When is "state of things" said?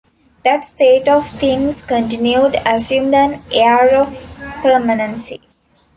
0.65-1.85